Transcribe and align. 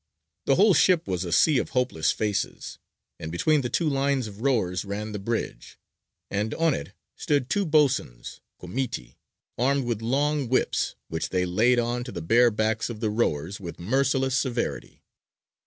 The 0.45 0.55
whole 0.55 0.73
ship 0.73 1.05
was 1.07 1.23
a 1.23 1.31
sea 1.31 1.59
of 1.59 1.69
hopeless 1.77 2.11
faces. 2.11 2.79
And 3.19 3.31
between 3.31 3.61
the 3.61 3.69
two 3.69 3.87
lines 3.87 4.25
of 4.25 4.41
rowers 4.41 4.83
ran 4.83 5.11
the 5.11 5.19
bridge, 5.19 5.77
and 6.31 6.55
on 6.55 6.73
it 6.73 6.93
stood 7.15 7.51
two 7.51 7.67
boatswains 7.67 8.41
(comiti) 8.59 9.13
armed 9.59 9.85
with 9.85 10.01
long 10.01 10.49
whips, 10.49 10.95
which 11.07 11.29
they 11.29 11.45
laid 11.45 11.77
on 11.77 12.03
to 12.05 12.11
the 12.11 12.19
bare 12.23 12.49
backs 12.49 12.89
of 12.89 12.99
the 12.99 13.11
rowers 13.11 13.59
with 13.59 13.77
merciless 13.77 14.35
severity. 14.35 15.03